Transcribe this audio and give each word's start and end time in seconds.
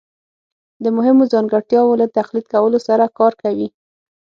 د 0.83 0.85
مهمو 0.97 1.23
ځانګړتیاوو 1.33 1.99
له 2.01 2.07
تقلید 2.17 2.45
کولو 2.53 2.79
سره 2.87 3.05
کار 3.17 3.33
کوي 3.41 3.67